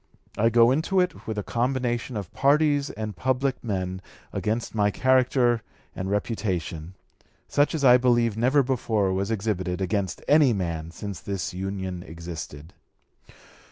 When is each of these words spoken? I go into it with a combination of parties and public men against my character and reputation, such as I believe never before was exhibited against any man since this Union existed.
I 0.35 0.49
go 0.49 0.71
into 0.71 0.99
it 0.99 1.27
with 1.27 1.37
a 1.37 1.43
combination 1.43 2.17
of 2.17 2.33
parties 2.33 2.89
and 2.89 3.15
public 3.15 3.63
men 3.63 4.01
against 4.33 4.73
my 4.73 4.89
character 4.89 5.61
and 5.95 6.09
reputation, 6.09 6.95
such 7.47 7.75
as 7.75 7.85
I 7.85 7.97
believe 7.97 8.35
never 8.35 8.63
before 8.63 9.13
was 9.13 9.29
exhibited 9.29 9.79
against 9.79 10.23
any 10.27 10.53
man 10.53 10.89
since 10.89 11.19
this 11.19 11.53
Union 11.53 12.01
existed. 12.01 12.73